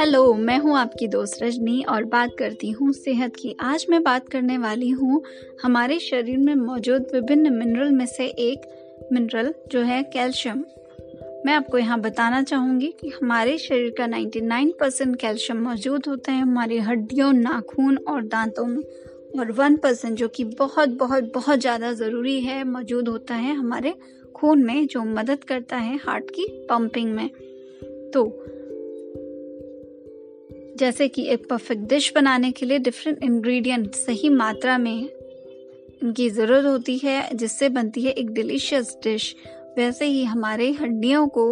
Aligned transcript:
Hello 0.00 0.34
मैं 0.34 0.58
हूँ 0.58 0.78
आपकी 0.78 1.08
दोस्त 1.08 1.42
रजनी 1.42 1.82
और 1.82 2.04
बात 2.04 2.30
करती 2.38 2.70
हूँ 2.70 2.92
सेहत 2.92 3.36
की। 3.36 3.56
आज 3.60 3.86
मैं 3.90 4.02
बात 4.02 4.28
करने 4.28 4.58
वाली 4.58 4.90
हूँ 4.90 5.22
हमारे 5.62 5.98
शरीर 5.98 6.38
में 6.38 6.54
मौजूद 6.54 7.06
विभिन्न 7.14 7.52
मिनरल 7.52 7.90
में 7.90 8.06
से 8.06 8.26
एक 8.26 8.62
मिनरल 9.12 9.54
जो 9.68 9.80
है 9.80 10.02
कैल्शियम 10.02 10.64
मैं 11.46 11.52
आपको 11.52 11.78
यहाँ 11.78 12.00
बताना 12.00 12.42
चाहूँगी 12.42 12.94
कि 13.00 13.08
हमारे 13.08 13.58
शरीर 13.58 13.90
का 13.90 14.06
99 14.06 14.72
परसेंट 14.80 15.16
कैल्शियम 15.16 15.62
मौजूद 15.62 16.02
होता 16.08 16.32
है 16.32 16.42
हमारी 16.42 16.78
हड्डियों, 16.78 17.32
नाखून 17.32 17.96
और 17.96 18.22
दांतों 18.22 18.66
में। 18.66 18.82
और 19.38 19.52
वन 19.52 19.76
परसेंट 19.76 20.16
जो 20.18 20.28
कि 20.28 20.44
बहुत 20.44 20.88
बहुत 20.88 21.32
बहुत 21.34 21.58
ज़्यादा 21.58 21.92
ज़रूरी 21.92 22.40
है, 22.40 22.62
मौजूद 22.64 23.08
होता 23.08 23.34
है 23.34 23.54
हमारे 23.54 23.94
खून 24.34 24.64
में, 24.64 24.86
जो 24.86 25.04
मदद 25.04 25.44
करता 25.44 25.76
है 25.76 25.96
हार्ट 25.96 26.30
की 26.30 26.46
पंपिंग 26.70 27.12
में। 27.14 27.28
तो 28.10 28.24
जैसे 30.78 31.08
कि 31.08 31.22
एक 31.28 31.48
परफेक्ट 31.48 31.82
डिश 31.82 32.12
बनाने 32.14 32.50
के 32.50 32.66
लिए 32.66 32.78
डिफरेंट 32.78 33.22
इंग्रेडिएंट 33.24 33.94
सही 33.94 34.28
मात्रा 34.28 34.78
में 34.78 35.08
इनकी 36.02 36.28
ज़रूरत 36.30 36.64
होती 36.64 36.98
है, 36.98 37.28
जिससे 37.34 37.68
बनती 37.68 38.02
है 38.02 38.12
एक 38.12 38.30
डिलीशियस 38.30 38.96
डिश 39.02 39.34
वैसे 39.78 40.04
ही 40.04 40.24
हमारे 40.24 40.70
हड्डियों 40.72 41.26
को 41.28 41.50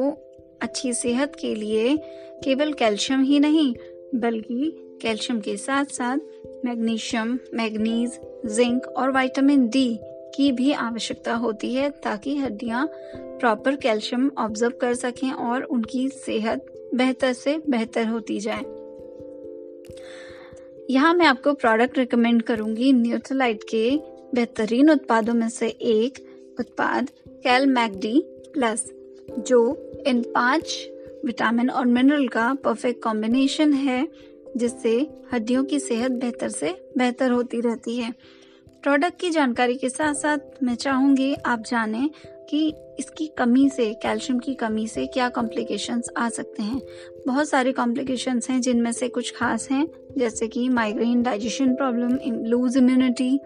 अच्छी 0.63 0.93
सेहत 0.93 1.37
के 1.41 1.55
लिए 1.55 1.97
केवल 2.45 2.73
कैल्शियम 2.73 3.23
ही 3.23 3.41
नहीं 3.41 3.75
बल्कि 4.15 4.73
कैल्शियम 5.03 5.41
के 5.41 5.57
साथ 5.57 5.85
साथ 5.85 6.19
मैग्नीशियम, 6.65 7.39
मैग्नीज, 7.55 8.21
जिंक 8.47 8.87
और 8.87 9.11
विटामिन 9.11 9.69
डी 9.69 9.99
की 10.35 10.53
भी 10.53 10.73
आवश्यकता 10.73 11.35
होती 11.35 11.75
है 11.75 11.91
ताकि 11.91 12.37
हड्डियाँ 12.37 12.89
प्रॉपर 13.17 13.77
कैल्शियम 13.77 14.31
ऑब्ज़र्व 14.39 14.73
कर 14.81 14.95
सकें 14.95 15.33
और 15.33 15.63
उनकी 15.63 16.09
सेहत 16.09 16.67
बेहतर 16.95 17.33
से 17.33 17.63
बेहतर 17.71 18.07
होती 18.07 18.41
जाए। 18.41 18.65
यहाँ 20.91 21.15
मैं 21.15 21.27
आपको 21.27 21.53
प्रोडक्ट 21.53 21.99
रिकमेंड 21.99 22.43
करूँगी 22.43 22.93
न्यूट्रलाइट 22.93 23.65
के 23.65 23.97
बेहतरीन 24.35 24.91
उत्पादों 24.91 25.35
में 25.35 25.49
से 25.49 25.69
एक 25.69 26.19
उत्पाद 26.61 27.11
कैल 27.43 27.67
मैगडी 27.67 28.23
प्लस 28.27 28.93
जो 29.39 29.91
इन 30.07 30.23
पाँच 30.23 30.91
विटामिन 31.27 31.71
और 31.71 31.87
मिनरल 31.87 32.29
का 32.29 32.53
परफेक्ट 32.55 33.03
कॉम्बिनेशन 33.03 33.73
है, 33.73 34.07
जिससे 34.57 34.97
हड्डियों 35.33 35.65
की 35.65 35.79
सेहत 35.81 36.11
बेहतर 36.11 36.49
से 36.49 36.75
बेहतर 36.99 37.31
होती 37.31 37.61
रहती 37.61 37.97
है। 37.97 38.15
प्रोडक्ट 38.83 39.21
की 39.21 39.31
जानकारी 39.31 39.75
के 39.75 39.89
साथ 39.89 40.15
साथ 40.15 40.63
मैं 40.63 40.75
चाहूँगी 40.75 41.35
आप 41.47 41.63
जानें 41.67 42.09
कि 42.51 42.67
इसकी 42.99 43.27
कमी 43.39 43.69
से 43.71 43.93
कैल्शियम 43.95 44.39
की 44.39 44.55
कमी 44.55 44.87
से 44.89 45.07
क्या 45.07 45.29
कॉम्प्लिकेशंस 45.29 46.11
आ 46.17 46.29
सकते 46.29 46.63
हैं। 46.63 46.81
बहुत 47.27 47.49
सारे 47.49 47.73
कॉम्प्लिकेशंस 47.73 48.51
हैं 48.51 48.61
जिनमें 48.61 48.93
से 48.93 49.09
कुछ 49.09 49.35
खास 49.37 49.69
हैं, 49.71 49.87
जैसे 50.19 50.49
कि 50.49 50.69
migraine 50.69 51.23
digestion 51.23 51.75
problem 51.75 52.19
loose 52.47 52.77
immunity 52.77 53.41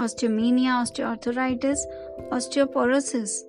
osteopenia 0.00 0.80
osteoarthritis 0.80 1.86
osteoporosis 2.32 3.42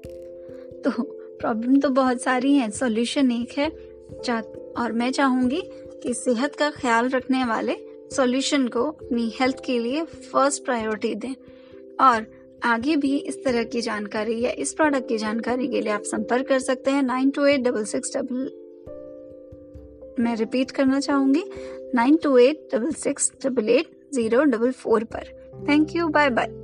तो 0.85 1.12
प्रॉब्लम 1.43 1.79
तो 1.79 1.89
बहुत 1.91 2.21
सारी 2.21 2.53
हैं। 2.55 2.69
सॉल्यूशन 2.71 3.31
एक 3.31 3.57
है। 3.57 3.69
और 4.77 4.91
मैं 4.91 5.11
चाहूँगी 5.11 5.61
कि 6.03 6.13
सेहत 6.13 6.55
का 6.55 6.69
ख्याल 6.71 7.09
रखने 7.09 7.43
वाले 7.45 7.75
सॉल्यूशन 8.11 8.67
को 8.67 8.83
अपनी 8.83 9.31
हेल्थ 9.39 9.57
के 9.65 9.77
लिए 9.79 10.03
फ़र्स्ट 10.03 10.63
प्रायोरिटी 10.65 11.13
दें। 11.15 11.33
और 12.01 12.25
आगे 12.63 12.95
भी 12.95 13.15
इस 13.17 13.43
तरह 13.45 13.63
की 13.63 13.81
जानकारी 13.81 14.39
या 14.41 14.51
इस 14.57 14.73
प्रोडक्ट 14.73 15.07
की 15.07 15.17
जानकारी 15.17 15.67
के 15.67 15.81
लिए 15.81 15.91
आप 15.93 16.03
संपर्क 16.05 16.47
कर 16.47 16.59
सकते 16.59 16.91
हैं 16.91 17.03
nine 17.03 17.29
two 17.29 17.45
eight 17.45 17.61
double 17.61 17.83
six 17.85 18.15
double. 18.17 18.49
मैं 20.19 20.35
रिपीट 20.35 20.71
करना 20.71 20.99
चाहूँगी, 20.99 21.43
nine 21.95 22.17
two 22.23 22.37
eight 22.37 22.67
double 22.75 22.91
six 22.97 23.31
double 23.45 23.69
eight 23.69 23.87
zero 24.13 24.43
double 24.43 24.71
four 24.71 25.03
पर। 25.03 25.33
Thank 25.69 25.95
you 25.95 26.07
bye 26.07 26.29
bye 26.29 26.62